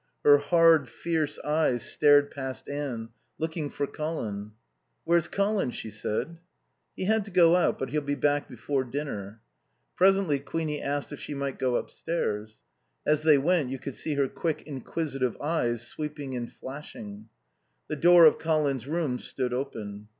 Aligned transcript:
Her 0.25 0.39
hard, 0.39 0.89
fierce 0.89 1.37
eyes 1.45 1.83
stared 1.83 2.31
past 2.31 2.67
Anne, 2.67 3.09
looking 3.37 3.69
for 3.69 3.85
Colin. 3.85 4.53
"Where's 5.03 5.27
Colin?" 5.27 5.69
she 5.69 5.91
said. 5.91 6.39
"He 6.95 7.05
had 7.05 7.23
to 7.25 7.29
go 7.29 7.55
out, 7.55 7.77
but 7.77 7.91
he'll 7.91 8.01
be 8.01 8.15
back 8.15 8.49
before 8.49 8.83
dinner." 8.83 9.41
Presently 9.95 10.39
Queenie 10.39 10.81
asked 10.81 11.11
if 11.11 11.19
she 11.19 11.35
might 11.35 11.59
go 11.59 11.75
upstairs. 11.75 12.61
As 13.05 13.21
they 13.21 13.37
went 13.37 13.69
you 13.69 13.77
could 13.77 13.93
see 13.93 14.15
her 14.15 14.27
quick, 14.27 14.63
inquisitive 14.63 15.37
eyes 15.39 15.85
sweeping 15.85 16.35
and 16.35 16.51
flashing. 16.51 17.29
The 17.87 17.95
door 17.95 18.25
of 18.25 18.39
Colin's 18.39 18.87
room 18.87 19.19
stood 19.19 19.53
open. 19.53 20.07